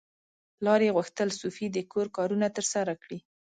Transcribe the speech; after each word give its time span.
پلار 0.57 0.79
یې 0.87 0.95
غوښتل 0.97 1.29
سوفي 1.39 1.67
د 1.71 1.77
کور 1.91 2.07
کارونه 2.17 2.47
ترسره 2.57 2.93
کړي. 3.01 3.19